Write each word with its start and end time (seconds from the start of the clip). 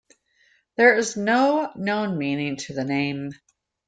There 0.77 0.97
is 0.97 1.15
no 1.15 1.71
known 1.75 2.17
meaning 2.17 2.55
to 2.55 2.73
the 2.73 2.83
name. 2.83 3.33